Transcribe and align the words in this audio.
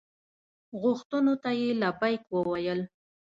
غوښتنو 0.81 1.33
ته 1.43 1.49
یې 1.59 1.69
لبیک 1.81 2.21
وویل. 2.35 2.81